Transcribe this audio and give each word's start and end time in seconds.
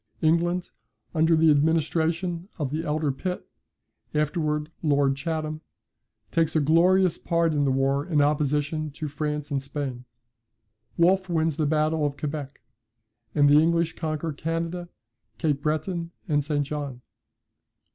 England, 0.23 0.71
under 1.13 1.35
the 1.35 1.51
administration 1.51 2.49
of 2.57 2.71
the 2.71 2.83
elder 2.83 3.11
Pitt 3.11 3.47
(afterwards 4.15 4.71
Lord 4.81 5.15
Chatham), 5.15 5.61
takes 6.31 6.55
a 6.55 6.59
glorious 6.59 7.19
part 7.19 7.53
in 7.53 7.65
the 7.65 7.71
war 7.71 8.03
in 8.03 8.19
opposition 8.19 8.89
to 8.93 9.07
France 9.07 9.51
and 9.51 9.61
Spain. 9.61 10.05
Wolfe 10.97 11.29
wins 11.29 11.57
the 11.57 11.67
battle 11.67 12.03
of 12.03 12.17
Quebec, 12.17 12.63
and 13.35 13.47
the 13.47 13.61
English 13.61 13.95
conquer 13.95 14.33
Canada, 14.33 14.89
Cape 15.37 15.61
Breton, 15.61 16.09
and 16.27 16.43
St. 16.43 16.65
John. 16.65 17.03